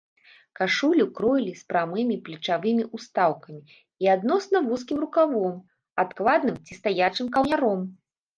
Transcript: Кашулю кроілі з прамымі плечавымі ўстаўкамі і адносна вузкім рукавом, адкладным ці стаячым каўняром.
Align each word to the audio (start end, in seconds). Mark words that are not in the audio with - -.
Кашулю 0.59 1.05
кроілі 1.17 1.51
з 1.59 1.73
прамымі 1.73 2.15
плечавымі 2.29 2.83
ўстаўкамі 2.99 3.61
і 4.07 4.09
адносна 4.15 4.57
вузкім 4.69 4.97
рукавом, 5.05 5.53
адкладным 6.07 6.57
ці 6.65 6.73
стаячым 6.81 7.27
каўняром. 7.39 7.81